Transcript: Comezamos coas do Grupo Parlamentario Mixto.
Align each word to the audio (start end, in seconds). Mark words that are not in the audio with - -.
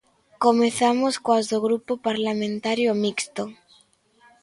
Comezamos 0.45 1.13
coas 1.25 1.45
do 1.51 1.59
Grupo 1.65 1.93
Parlamentario 2.07 2.91
Mixto. 3.03 3.43